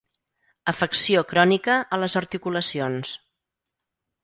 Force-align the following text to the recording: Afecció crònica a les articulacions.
Afecció 0.71 1.21
crònica 1.33 1.77
a 1.97 2.01
les 2.05 2.17
articulacions. 2.23 3.15